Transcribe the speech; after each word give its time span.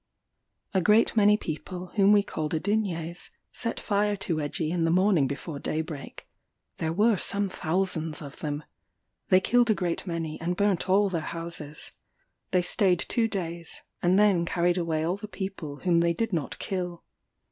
A 0.73 0.81
great 0.81 1.15
many 1.15 1.37
people, 1.37 1.91
whom 1.93 2.11
we 2.11 2.23
called 2.23 2.53
Adinyés, 2.53 3.29
set 3.51 3.79
fire 3.79 4.15
to 4.15 4.37
Egie 4.41 4.71
in 4.71 4.83
the 4.83 4.89
morning 4.89 5.27
before 5.27 5.59
daybreak; 5.59 6.27
there 6.77 6.91
were 6.91 7.17
some 7.17 7.47
thousands 7.47 8.19
of 8.19 8.39
them. 8.39 8.63
They 9.29 9.39
killed 9.39 9.69
a 9.69 9.75
great 9.75 10.07
many, 10.07 10.41
and 10.41 10.55
burnt 10.57 10.89
all 10.89 11.09
their 11.09 11.21
houses. 11.21 11.91
They 12.49 12.63
staid 12.63 12.97
two 12.97 13.27
days, 13.27 13.83
and 14.01 14.17
then 14.17 14.43
carried 14.43 14.79
away 14.79 15.03
all 15.03 15.17
the 15.17 15.27
people 15.27 15.75
whom 15.81 15.99
they 15.99 16.13
did 16.13 16.33
not 16.33 16.57
kill. 16.57 17.03